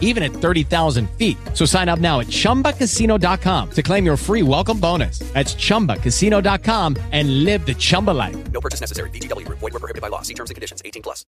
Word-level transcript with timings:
even 0.00 0.22
at 0.22 0.30
30,000 0.30 1.10
feet. 1.18 1.36
So 1.52 1.66
sign 1.66 1.90
up 1.90 1.98
now 1.98 2.20
at 2.20 2.28
chumbacasino.com 2.28 3.70
to 3.72 3.82
claim 3.82 4.06
your 4.06 4.16
free 4.16 4.42
welcome 4.42 4.80
bonus. 4.80 5.18
That's 5.34 5.54
chumbacasino.com 5.54 6.96
and 7.12 7.44
live 7.44 7.66
the 7.66 7.74
Chumba 7.74 8.12
life. 8.12 8.36
No 8.52 8.60
purchase 8.60 8.80
necessary. 8.80 9.10
VGW 9.10 9.44
Group. 9.44 9.58
Void 9.58 9.72
were 9.72 9.80
prohibited 9.80 10.02
by 10.02 10.08
law. 10.08 10.22
See 10.22 10.34
terms 10.34 10.50
and 10.50 10.54
conditions. 10.54 10.80
18 10.84 11.02
plus. 11.02 11.26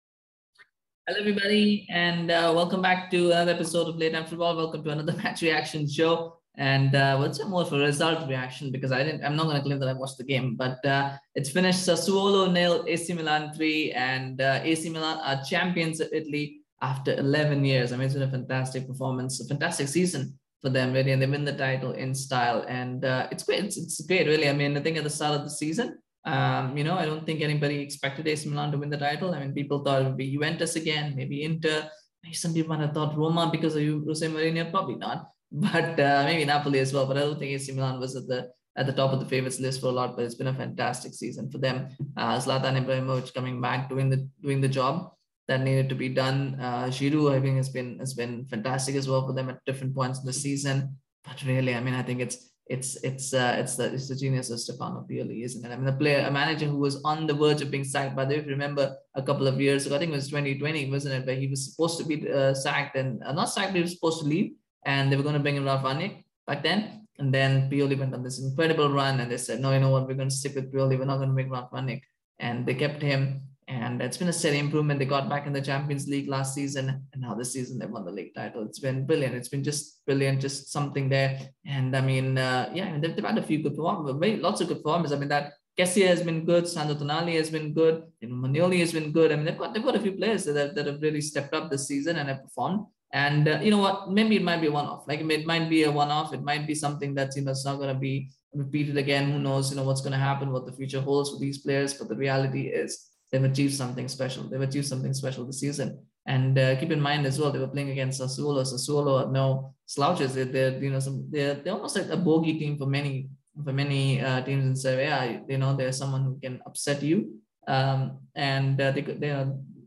Hello, 1.09 1.21
everybody, 1.21 1.87
and 1.89 2.29
uh, 2.29 2.53
welcome 2.55 2.83
back 2.83 3.09
to 3.09 3.31
another 3.31 3.53
episode 3.53 3.87
of 3.87 3.95
Late 3.95 4.11
Night 4.11 4.29
Football. 4.29 4.55
Welcome 4.55 4.83
to 4.83 4.91
another 4.91 5.13
match 5.23 5.41
reaction 5.41 5.89
show. 5.89 6.35
And 6.55 6.93
uh, 6.93 7.17
we'll 7.17 7.33
say 7.33 7.45
more 7.45 7.63
of 7.63 7.73
a 7.73 7.79
result 7.79 8.29
reaction 8.29 8.71
because 8.71 8.91
I 8.91 9.03
didn't. 9.03 9.23
I'm 9.25 9.35
not 9.35 9.45
going 9.45 9.55
to 9.55 9.63
claim 9.63 9.79
that 9.79 9.89
I 9.89 9.93
watched 9.93 10.19
the 10.19 10.23
game, 10.23 10.55
but 10.55 10.85
uh, 10.85 11.17
it's 11.33 11.49
finished 11.49 11.79
Sassuolo 11.79 12.53
nil, 12.53 12.85
AC 12.87 13.11
Milan 13.13 13.53
three, 13.53 13.91
and 13.93 14.39
uh, 14.39 14.59
AC 14.61 14.87
Milan 14.89 15.17
are 15.23 15.43
champions 15.43 15.99
of 15.99 16.09
Italy 16.13 16.58
after 16.81 17.13
11 17.15 17.65
years. 17.65 17.91
I 17.91 17.97
mean, 17.97 18.05
it's 18.05 18.13
been 18.13 18.23
a 18.23 18.31
fantastic 18.31 18.87
performance, 18.87 19.39
a 19.41 19.47
fantastic 19.47 19.87
season 19.87 20.39
for 20.61 20.69
them, 20.69 20.93
really, 20.93 21.11
and 21.11 21.21
they 21.21 21.27
win 21.27 21.45
the 21.45 21.53
title 21.53 21.91
in 21.91 22.13
style. 22.13 22.65
And 22.67 23.05
uh, 23.05 23.27
it's 23.31 23.43
great. 23.43 23.63
It's, 23.65 23.77
it's 23.77 24.01
great, 24.01 24.27
really. 24.27 24.49
I 24.49 24.53
mean, 24.53 24.77
I 24.77 24.81
think 24.81 24.97
at 24.97 25.03
the 25.03 25.09
start 25.09 25.35
of 25.35 25.43
the 25.43 25.49
season, 25.49 25.97
um, 26.25 26.77
you 26.77 26.83
know, 26.83 26.95
I 26.95 27.05
don't 27.05 27.25
think 27.25 27.41
anybody 27.41 27.79
expected 27.79 28.27
AC 28.27 28.49
Milan 28.49 28.71
to 28.71 28.77
win 28.77 28.89
the 28.89 28.97
title. 28.97 29.33
I 29.33 29.39
mean, 29.39 29.53
people 29.53 29.83
thought 29.83 30.01
it 30.01 30.05
would 30.05 30.17
be 30.17 30.31
Juventus 30.31 30.75
again, 30.75 31.15
maybe 31.15 31.43
Inter. 31.43 31.89
Maybe 32.23 32.35
some 32.35 32.53
people 32.53 32.75
might 32.75 32.83
have 32.85 32.93
thought 32.93 33.17
Roma 33.17 33.49
because 33.51 33.75
of 33.75 33.83
Jose 33.83 34.27
Mourinho. 34.27 34.69
Probably 34.69 34.95
not, 34.95 35.29
but 35.51 35.99
uh, 35.99 36.23
maybe 36.25 36.43
Napoli 36.45 36.79
as 36.79 36.93
well. 36.93 37.05
But 37.05 37.17
I 37.17 37.21
don't 37.21 37.39
think 37.39 37.51
AC 37.51 37.71
Milan 37.71 37.99
was 37.99 38.15
at 38.15 38.27
the 38.27 38.49
at 38.75 38.85
the 38.85 38.93
top 38.93 39.11
of 39.11 39.19
the 39.19 39.25
favorites 39.25 39.59
list 39.59 39.79
for 39.79 39.87
a 39.87 39.91
lot. 39.91 40.17
But 40.17 40.25
it's 40.25 40.35
been 40.35 40.47
a 40.47 40.53
fantastic 40.53 41.13
season 41.13 41.49
for 41.49 41.57
them. 41.57 41.87
Uh, 42.17 42.37
Zlatan 42.37 42.83
Ibrahimovic 42.83 43.33
coming 43.33 43.61
back, 43.61 43.87
doing 43.87 44.09
the 44.09 44.27
doing 44.41 44.59
the 44.59 44.67
job 44.67 45.13
that 45.49 45.61
needed 45.61 45.89
to 45.89 45.95
be 45.95 46.09
done. 46.09 46.55
Uh, 46.61 46.85
Giroud, 46.85 47.35
I 47.35 47.41
think, 47.41 47.57
has 47.57 47.69
been 47.69 47.97
has 47.99 48.13
been 48.13 48.45
fantastic 48.45 48.95
as 48.95 49.09
well 49.09 49.25
for 49.25 49.33
them 49.33 49.49
at 49.49 49.65
different 49.65 49.95
points 49.95 50.19
in 50.19 50.25
the 50.25 50.33
season. 50.33 50.95
But 51.25 51.43
really, 51.43 51.73
I 51.75 51.81
mean, 51.81 51.95
I 51.95 52.03
think 52.03 52.21
it's 52.21 52.49
it's 52.67 52.95
it's 53.03 53.33
uh, 53.33 53.55
it's 53.57 53.75
the 53.75 53.91
it's 53.91 54.07
the 54.07 54.15
genius 54.15 54.51
of 54.51 54.59
Stefano 54.59 55.05
Pioli, 55.09 55.43
isn't 55.43 55.65
it? 55.65 55.73
I 55.73 55.75
mean, 55.75 55.87
a 55.87 55.97
player, 55.97 56.23
a 56.27 56.31
manager 56.31 56.67
who 56.67 56.77
was 56.77 57.01
on 57.03 57.25
the 57.25 57.33
verge 57.33 57.63
of 57.63 57.71
being 57.71 57.83
sacked. 57.83 58.15
By 58.15 58.25
the 58.25 58.35
way, 58.35 58.39
if 58.41 58.45
you 58.45 58.51
remember 58.51 58.95
a 59.15 59.23
couple 59.23 59.47
of 59.47 59.59
years 59.59 59.87
ago, 59.87 59.95
I 59.95 59.99
think 59.99 60.11
it 60.11 60.21
was 60.21 60.29
2020, 60.29 60.91
wasn't 60.91 61.15
it? 61.15 61.25
Where 61.25 61.35
he 61.35 61.47
was 61.47 61.65
supposed 61.65 61.97
to 61.97 62.05
be 62.05 62.31
uh, 62.31 62.53
sacked 62.53 62.95
and 62.95 63.23
uh, 63.23 63.33
not 63.33 63.49
sacked, 63.49 63.73
he 63.73 63.81
was 63.81 63.93
supposed 63.93 64.21
to 64.21 64.27
leave, 64.27 64.51
and 64.85 65.11
they 65.11 65.17
were 65.17 65.23
going 65.23 65.39
to 65.41 65.41
bring 65.41 65.63
Ralf 65.65 65.83
Rangnick 65.83 66.23
back 66.45 66.61
then. 66.61 67.07
And 67.17 67.33
then 67.33 67.69
Pioli 67.69 67.99
went 67.99 68.13
on 68.13 68.23
this 68.23 68.39
incredible 68.39 68.89
run, 68.89 69.19
and 69.19 69.29
they 69.31 69.37
said, 69.37 69.59
no, 69.59 69.73
you 69.73 69.79
know 69.79 69.89
what, 69.89 70.07
we're 70.07 70.13
going 70.13 70.29
to 70.29 70.35
stick 70.35 70.55
with 70.55 70.71
Pioli. 70.71 70.97
We're 70.97 71.05
not 71.05 71.17
going 71.17 71.29
to 71.29 71.35
make 71.35 71.51
Ralf 71.51 71.71
Rangnick. 71.71 72.03
And 72.37 72.65
they 72.65 72.75
kept 72.75 73.01
him, 73.01 73.41
and 73.69 74.01
it's 74.01 74.17
been 74.17 74.29
a 74.29 74.33
steady 74.33 74.57
improvement. 74.57 74.99
They 74.99 75.05
got 75.05 75.29
back 75.29 75.45
in 75.45 75.53
the 75.53 75.61
Champions 75.61 76.07
League 76.07 76.27
last 76.27 76.55
season, 76.55 77.05
and 77.13 77.21
now 77.21 77.35
this 77.35 77.53
season 77.53 77.77
they 77.77 77.85
won 77.85 78.03
the 78.03 78.11
league 78.11 78.33
title. 78.33 78.63
It's 78.63 78.79
been 78.79 79.05
brilliant. 79.05 79.35
It's 79.35 79.47
been 79.47 79.63
just 79.63 80.03
brilliant, 80.07 80.41
just 80.41 80.71
something 80.71 81.07
there. 81.07 81.39
And 81.67 81.95
I 81.95 82.01
mean, 82.01 82.39
uh, 82.39 82.71
yeah, 82.73 82.97
they've, 82.97 83.15
they've, 83.15 83.23
had 83.23 83.37
a 83.37 83.43
few 83.43 83.61
good 83.61 83.75
performances, 83.75 84.41
lots 84.41 84.61
of 84.61 84.69
good 84.69 84.77
performances. 84.77 85.15
I 85.15 85.19
mean, 85.19 85.29
that 85.29 85.53
Kessie 85.77 86.07
has 86.07 86.23
been 86.23 86.45
good, 86.45 86.67
Sandro 86.67 86.95
Tonali 86.95 87.35
has 87.35 87.51
been 87.51 87.71
good, 87.73 88.03
you 88.21 88.29
know, 88.29 88.71
has 88.71 88.91
been 88.91 89.11
good. 89.11 89.31
I 89.31 89.35
mean, 89.35 89.45
they've 89.45 89.57
got 89.57 89.75
they've 89.75 89.83
got 89.83 89.95
a 89.95 90.01
few 90.01 90.13
players 90.13 90.45
that 90.45 90.55
have, 90.55 90.73
that 90.73 90.87
have 90.87 91.01
really 91.03 91.21
stepped 91.21 91.53
up 91.53 91.69
this 91.69 91.87
season 91.87 92.17
and 92.17 92.27
have 92.27 92.41
performed. 92.41 92.87
And 93.13 93.47
uh, 93.47 93.59
you 93.61 93.69
know 93.69 93.77
what? 93.77 94.09
Maybe 94.09 94.35
it 94.35 94.43
might 94.43 94.61
be 94.61 94.67
a 94.67 94.71
one-off. 94.71 95.03
Like 95.07 95.19
it 95.19 95.45
might 95.45 95.69
be 95.69 95.83
a 95.83 95.91
one-off. 95.91 96.33
It 96.33 96.41
might 96.41 96.65
be 96.65 96.73
something 96.73 97.13
that's 97.13 97.37
you 97.37 97.43
know 97.43 97.51
it's 97.51 97.65
not 97.65 97.77
going 97.77 97.93
to 97.93 97.99
be 97.99 98.31
repeated 98.51 98.97
again. 98.97 99.31
Who 99.31 99.39
knows? 99.39 99.69
You 99.69 99.77
know 99.77 99.83
what's 99.83 100.01
going 100.01 100.13
to 100.13 100.17
happen, 100.17 100.51
what 100.51 100.65
the 100.65 100.73
future 100.73 101.01
holds 101.01 101.29
for 101.29 101.37
these 101.37 101.59
players. 101.59 101.93
But 101.93 102.09
the 102.09 102.15
reality 102.15 102.67
is 102.67 103.09
they've 103.31 103.43
achieved 103.43 103.73
something 103.73 104.07
special. 104.07 104.43
They've 104.43 104.61
achieved 104.61 104.87
something 104.87 105.13
special 105.13 105.45
this 105.45 105.59
season. 105.59 105.99
And 106.25 106.57
uh, 106.59 106.75
keep 106.79 106.91
in 106.91 107.01
mind 107.01 107.25
as 107.25 107.39
well, 107.39 107.51
they 107.51 107.59
were 107.59 107.67
playing 107.67 107.89
against 107.89 108.21
Sassuolo. 108.21 108.63
Sassuolo 108.63 109.25
are 109.25 109.31
no 109.31 109.73
slouches. 109.85 110.35
They're, 110.35 110.45
they're 110.45 110.83
you 110.83 110.91
know 110.91 110.99
some 110.99 111.27
they're, 111.29 111.55
they're 111.55 111.73
almost 111.73 111.95
like 111.95 112.09
a 112.09 112.17
bogey 112.17 112.59
team 112.59 112.77
for 112.77 112.85
many 112.85 113.29
for 113.63 113.73
many 113.73 114.21
uh, 114.21 114.41
teams 114.41 114.65
in 114.65 114.75
Serie 114.75 115.05
A. 115.05 115.41
You 115.47 115.57
know, 115.57 115.75
they're 115.75 115.91
someone 115.91 116.23
who 116.23 116.39
can 116.39 116.61
upset 116.65 117.01
you. 117.01 117.39
Um, 117.67 118.19
and 118.35 118.79
uh, 118.79 118.91
they 118.91 119.01
could 119.01 119.19
they 119.19 119.33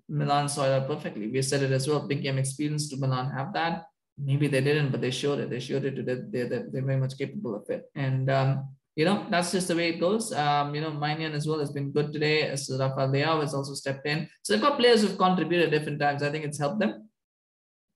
Milan 0.09 0.49
saw 0.49 0.69
that 0.69 0.87
perfectly. 0.87 1.29
We 1.29 1.43
said 1.43 1.63
it 1.63 1.73
as 1.73 1.89
well. 1.89 2.07
Big 2.07 2.23
game 2.23 2.39
experience. 2.39 2.89
Do 2.89 2.97
Milan 2.97 3.31
have 3.31 3.53
that? 3.55 3.87
Maybe 4.19 4.47
they 4.47 4.61
didn't, 4.61 4.91
but 4.91 5.01
they 5.01 5.11
showed 5.11 5.39
it. 5.41 5.49
They 5.49 5.61
showed 5.61 5.85
it 5.85 5.97
to 5.97 6.03
that 6.03 6.31
they're, 6.31 6.49
they're 6.49 6.85
very 6.85 7.01
much 7.01 7.17
capable 7.17 7.55
of 7.57 7.69
it. 7.71 7.91
And 7.95 8.31
um, 8.31 8.69
you 8.95 9.07
know, 9.07 9.27
that's 9.31 9.53
just 9.53 9.69
the 9.69 9.77
way 9.77 9.91
it 9.91 10.01
goes. 10.01 10.33
Um, 10.33 10.75
you 10.75 10.81
know, 10.81 10.91
Maignan 10.91 11.33
as 11.33 11.47
well 11.47 11.61
has 11.61 11.73
been 11.73 11.93
good 11.93 12.13
today. 12.13 12.43
As 12.43 12.71
Rafael 12.71 13.09
Leao 13.09 13.41
has 13.41 13.55
also 13.55 13.73
stepped 13.75 14.07
in. 14.07 14.29
So 14.43 14.53
they've 14.53 14.63
got 14.63 14.79
players 14.79 15.01
who've 15.01 15.17
contributed 15.17 15.73
at 15.73 15.79
different 15.79 15.99
times. 15.99 16.23
I 16.23 16.31
think 16.31 16.45
it's 16.45 16.59
helped 16.59 16.81
them. 16.81 17.09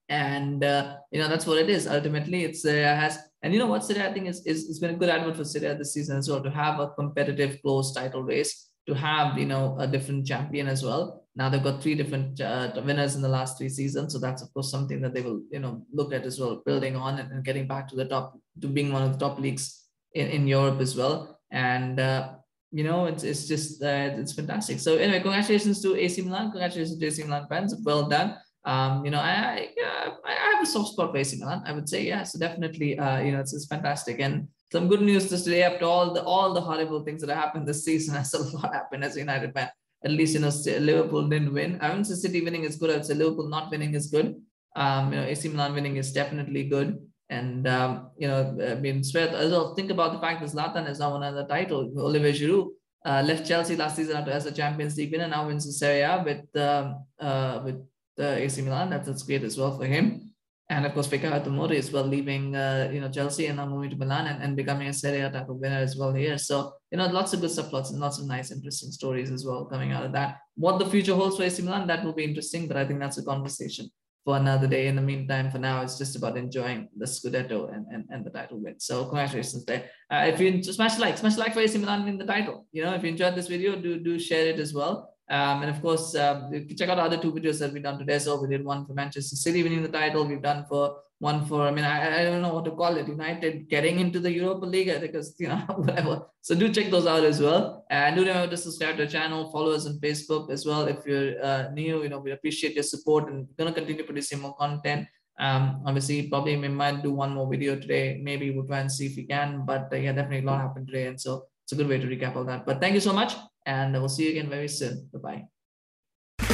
And 0.09 0.63
uh, 0.63 0.95
you 1.11 1.21
know, 1.21 1.27
that's 1.27 1.45
what 1.45 1.59
it 1.59 1.69
is. 1.69 1.85
Ultimately, 1.87 2.45
it's 2.45 2.65
uh, 2.65 2.71
has 2.71 3.19
and 3.43 3.53
you 3.53 3.59
know 3.59 3.67
what 3.67 3.83
Serie 3.83 4.01
I 4.01 4.13
think 4.13 4.27
is, 4.27 4.43
is 4.45 4.69
it's 4.69 4.79
been 4.79 4.95
a 4.95 4.97
good 4.97 5.09
advert 5.09 5.35
for 5.35 5.43
Serie 5.43 5.77
this 5.77 5.93
season 5.93 6.17
as 6.17 6.29
well 6.29 6.41
to 6.41 6.49
have 6.49 6.79
a 6.79 6.89
competitive 6.89 7.61
close 7.61 7.93
title 7.93 8.23
race, 8.23 8.69
to 8.87 8.95
have 8.95 9.37
you 9.37 9.45
know 9.45 9.75
a 9.79 9.85
different 9.85 10.25
champion 10.25 10.67
as 10.67 10.81
well. 10.81 11.25
Now 11.35 11.49
they've 11.49 11.61
got 11.61 11.83
three 11.83 11.93
different 11.93 12.41
uh, 12.41 12.71
winners 12.83 13.15
in 13.15 13.21
the 13.21 13.29
last 13.29 13.57
three 13.57 13.69
seasons, 13.69 14.13
so 14.13 14.19
that's 14.19 14.41
of 14.41 14.51
course 14.53 14.71
something 14.71 15.01
that 15.01 15.13
they 15.13 15.21
will 15.21 15.41
you 15.51 15.59
know 15.59 15.85
look 15.93 16.13
at 16.13 16.25
as 16.25 16.39
well, 16.39 16.63
building 16.65 16.95
on 16.95 17.19
and, 17.19 17.31
and 17.31 17.43
getting 17.43 17.67
back 17.67 17.87
to 17.89 17.95
the 17.95 18.05
top 18.05 18.39
to 18.61 18.67
being 18.67 18.91
one 18.91 19.03
of 19.03 19.11
the 19.11 19.19
top 19.19 19.39
leagues 19.39 19.86
in, 20.17 20.27
in 20.27 20.47
Europe 20.47 20.81
as 20.81 20.95
well. 20.95 21.39
And 21.51 21.99
uh, 21.99 22.33
you 22.71 22.83
know, 22.83 23.05
it's 23.05 23.23
it's 23.23 23.47
just 23.47 23.81
uh, 23.81 24.09
it's 24.21 24.33
fantastic. 24.33 24.79
So 24.79 24.97
anyway, 24.97 25.21
congratulations 25.21 25.81
to 25.83 25.95
AC 25.95 26.21
Milan. 26.21 26.51
Congratulations 26.51 26.99
to 26.99 27.05
AC 27.05 27.23
Milan 27.23 27.47
fans. 27.47 27.75
Well 27.83 28.09
done. 28.09 28.35
Um, 28.65 29.05
you 29.05 29.11
know, 29.11 29.19
I, 29.19 29.69
I 29.79 30.11
I 30.25 30.51
have 30.53 30.63
a 30.63 30.65
soft 30.65 30.89
spot 30.91 31.11
for 31.11 31.17
AC 31.17 31.37
Milan. 31.39 31.63
I 31.65 31.71
would 31.71 31.87
say, 31.87 32.03
yeah. 32.03 32.23
So 32.23 32.37
definitely, 32.37 32.99
uh, 32.99 33.19
you 33.19 33.31
know, 33.31 33.39
it's, 33.39 33.53
it's 33.53 33.67
fantastic. 33.67 34.19
And 34.19 34.49
some 34.71 34.89
good 34.89 35.01
news 35.01 35.29
this 35.29 35.43
today 35.45 35.63
after 35.63 35.85
all 35.85 36.13
the 36.13 36.23
all 36.23 36.53
the 36.53 36.61
horrible 36.61 37.03
things 37.03 37.21
that 37.21 37.29
have 37.29 37.43
happened 37.43 37.65
this 37.67 37.85
season. 37.85 38.15
Has 38.19 38.33
a 38.33 38.43
lot 38.43 38.73
happened 38.73 39.03
as 39.03 39.15
a 39.15 39.19
United 39.19 39.53
fan. 39.53 39.69
At 40.03 40.11
least 40.11 40.33
you 40.35 40.41
know 40.41 40.51
Liverpool 40.79 41.27
didn't 41.27 41.53
win. 41.53 41.79
I 41.81 41.87
wouldn't 41.89 42.07
say 42.07 42.15
City 42.15 42.41
winning 42.41 42.65
is 42.65 42.75
good. 42.75 42.91
I'd 42.91 43.05
say 43.05 43.13
Liverpool 43.13 43.47
not 43.47 43.71
winning 43.71 43.93
is 43.93 44.07
good. 44.07 44.35
Um, 44.75 45.11
you 45.11 45.19
know, 45.19 45.25
AC 45.25 45.47
Milan 45.49 45.73
winning 45.73 45.95
is 45.95 46.11
definitely 46.11 46.65
good. 46.65 46.99
And 47.29 47.67
um, 47.67 48.11
you 48.17 48.27
know, 48.27 48.57
I 48.71 48.75
mean, 48.75 49.01
Svet, 49.01 49.31
well, 49.33 49.75
think 49.75 49.91
about 49.91 50.13
the 50.13 50.19
fact 50.19 50.39
that 50.41 50.49
Zlatan 50.49 50.89
is 50.89 50.99
now 50.99 51.11
won 51.11 51.35
the 51.35 51.43
title. 51.43 51.91
Olivier 51.97 52.31
Giroud 52.31 52.69
uh, 53.05 53.21
left 53.25 53.47
Chelsea 53.47 53.75
last 53.75 53.97
season 53.97 54.15
as 54.15 54.45
a 54.45 54.51
Champions 54.51 54.97
League 54.97 55.11
winner, 55.11 55.27
now 55.27 55.47
wins 55.47 55.65
the 55.65 55.73
Serie 55.73 56.01
A 56.01 56.23
with 56.23 56.61
um, 56.61 57.05
uh, 57.19 57.61
with 57.65 57.85
uh, 58.19 58.23
AC 58.23 58.61
Milan. 58.61 58.89
That's, 58.89 59.07
that's 59.07 59.23
great 59.23 59.43
as 59.43 59.57
well 59.57 59.77
for 59.77 59.85
him. 59.85 60.33
And 60.69 60.85
of 60.85 60.93
course, 60.93 61.07
Fikayo 61.07 61.41
Tomori 61.43 61.77
as 61.77 61.91
well, 61.91 62.05
leaving 62.05 62.55
uh, 62.55 62.89
you 62.93 63.01
know 63.01 63.09
Chelsea 63.09 63.47
and 63.47 63.57
now 63.57 63.65
moving 63.65 63.89
to 63.89 63.97
Milan 63.97 64.27
and, 64.27 64.41
and 64.41 64.55
becoming 64.55 64.87
a 64.87 64.93
Serie 64.93 65.19
A 65.19 65.29
title 65.29 65.57
winner 65.57 65.77
as 65.77 65.97
well 65.97 66.13
here. 66.13 66.37
So 66.37 66.73
you 66.91 66.97
know, 66.97 67.07
lots 67.07 67.33
of 67.33 67.41
good 67.41 67.51
subplots 67.51 67.91
and 67.91 67.99
lots 67.99 68.19
of 68.19 68.25
nice, 68.25 68.51
interesting 68.51 68.91
stories 68.91 69.31
as 69.31 69.45
well 69.45 69.65
coming 69.65 69.91
out 69.91 70.05
of 70.05 70.13
that. 70.13 70.37
What 70.55 70.79
the 70.79 70.85
future 70.85 71.15
holds 71.15 71.35
for 71.35 71.43
AC 71.43 71.61
Milan, 71.61 71.87
that 71.87 72.05
will 72.05 72.13
be 72.13 72.23
interesting, 72.23 72.67
but 72.69 72.77
I 72.77 72.85
think 72.85 73.01
that's 73.01 73.17
a 73.17 73.23
conversation 73.23 73.89
for 74.27 74.35
another 74.35 74.67
day. 74.67 74.87
In 74.87 74.97
the 74.97 75.01
meantime, 75.01 75.49
for 75.49 75.57
now, 75.57 75.81
it's 75.83 75.97
just 75.97 76.17
about 76.17 76.35
enjoying 76.35 76.89
the 76.97 77.05
Scudetto 77.05 77.73
and, 77.73 77.85
and, 77.89 78.03
and 78.09 78.25
the 78.25 78.29
title 78.29 78.59
win. 78.61 78.77
So 78.77 79.05
congratulations 79.05 79.63
there. 79.63 79.85
Uh, 80.11 80.25
if 80.33 80.37
you 80.41 80.61
smash 80.61 80.99
like, 80.99 81.17
smash 81.17 81.37
like 81.37 81.53
for 81.53 81.61
AC 81.61 81.77
Milan 81.77 82.03
win 82.03 82.17
the 82.17 82.25
title. 82.25 82.67
You 82.73 82.83
know, 82.83 82.93
if 82.93 83.03
you 83.03 83.09
enjoyed 83.11 83.35
this 83.35 83.47
video, 83.47 83.79
do 83.81 83.97
do 84.03 84.19
share 84.19 84.47
it 84.47 84.59
as 84.59 84.73
well. 84.73 85.13
Um, 85.29 85.61
and 85.63 85.69
of 85.69 85.81
course, 85.81 86.15
uh, 86.15 86.49
check 86.77 86.87
out 86.89 86.95
the 86.95 87.03
other 87.03 87.17
two 87.17 87.33
videos 87.33 87.59
that 87.59 87.73
we've 87.73 87.83
done 87.83 87.99
today. 87.99 88.17
So 88.19 88.41
we 88.41 88.47
did 88.47 88.63
one 88.63 88.85
for 88.85 88.93
Manchester 88.93 89.35
City 89.35 89.61
winning 89.61 89.83
the 89.83 89.89
title. 89.89 90.25
We've 90.25 90.41
done 90.41 90.65
for 90.69 90.97
one 91.19 91.45
for, 91.45 91.63
I 91.63 91.71
mean, 91.71 91.83
I, 91.83 92.21
I 92.21 92.23
don't 92.23 92.41
know 92.41 92.53
what 92.53 92.65
to 92.65 92.71
call 92.71 92.95
it, 92.95 93.07
United 93.07 93.67
getting 93.69 93.99
into 93.99 94.19
the 94.19 94.31
Europa 94.31 94.65
League 94.65 95.01
because, 95.01 95.35
you 95.39 95.47
know, 95.47 95.57
whatever. 95.75 96.27
So 96.41 96.55
do 96.55 96.71
check 96.71 96.91
those 96.91 97.07
out 97.07 97.25
as 97.25 97.41
well. 97.41 97.85
And 97.89 98.15
do 98.15 98.21
remember 98.21 98.51
to 98.51 98.57
subscribe 98.57 98.97
to 98.97 99.05
the 99.05 99.11
channel, 99.11 99.51
follow 99.51 99.71
us 99.71 99.85
on 99.85 99.99
Facebook 99.99 100.51
as 100.51 100.65
well. 100.65 100.85
If 100.85 101.05
you're 101.05 101.43
uh, 101.43 101.71
new, 101.71 102.03
you 102.03 102.09
know, 102.09 102.19
we 102.19 102.31
appreciate 102.31 102.75
your 102.75 102.83
support 102.83 103.29
and 103.29 103.47
going 103.57 103.73
to 103.73 103.77
continue 103.77 104.03
producing 104.03 104.39
more 104.39 104.55
content. 104.55 105.07
Um, 105.39 105.81
obviously, 105.85 106.29
probably 106.29 106.55
we 106.55 106.67
might 106.67 107.03
do 107.03 107.11
one 107.11 107.33
more 107.33 107.49
video 107.49 107.75
today. 107.75 108.19
Maybe 108.23 108.51
we'll 108.51 108.65
try 108.65 108.79
and 108.79 108.91
see 108.91 109.07
if 109.07 109.17
we 109.17 109.23
can. 109.23 109.65
But 109.65 109.89
uh, 109.91 109.97
yeah, 109.97 110.13
definitely 110.13 110.47
a 110.47 110.49
lot 110.49 110.61
happened 110.61 110.87
today. 110.87 111.07
And 111.07 111.19
so 111.19 111.45
it's 111.67 111.73
a 111.73 111.75
good 111.75 111.89
way 111.89 111.99
to 111.99 112.07
recap 112.07 112.37
all 112.37 112.45
that. 112.45 112.65
But 112.65 112.79
thank 112.79 112.93
you 112.93 113.01
so 113.01 113.11
much. 113.11 113.33
And 113.65 113.91
we'll 113.91 114.07
see 114.07 114.23
you 114.23 114.29
again 114.29 114.49
very 114.49 114.69
soon. 114.69 115.09
Bye 115.11 115.19
bye. 115.19 116.45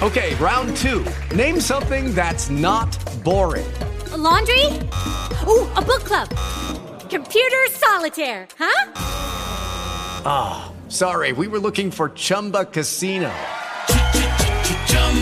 Okay, 0.00 0.34
round 0.36 0.74
two. 0.74 1.04
Name 1.36 1.60
something 1.60 2.14
that's 2.14 2.48
not 2.48 2.88
boring. 3.22 3.70
A 4.10 4.16
laundry? 4.16 4.64
Ooh, 5.46 5.68
a 5.76 5.82
book 5.82 6.02
club. 6.02 6.30
Computer 7.10 7.66
solitaire, 7.72 8.48
huh? 8.58 8.92
Ah, 10.24 10.72
oh, 10.72 10.88
sorry, 10.88 11.32
we 11.32 11.46
were 11.46 11.58
looking 11.58 11.90
for 11.90 12.08
Chumba 12.10 12.64
Casino. 12.64 13.30